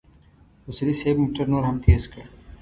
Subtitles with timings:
[0.69, 2.17] اصولي صیب موټر نور هم تېز کړ.